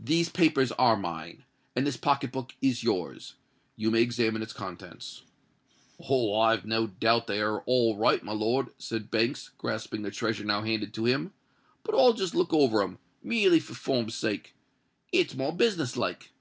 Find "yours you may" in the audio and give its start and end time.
2.82-4.02